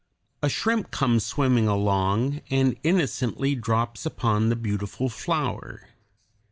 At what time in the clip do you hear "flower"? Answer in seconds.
5.09-5.89